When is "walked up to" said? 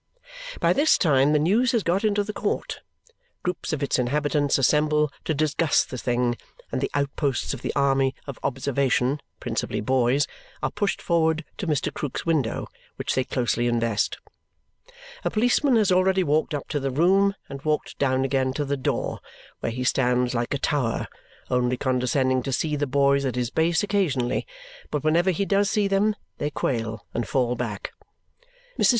16.23-16.79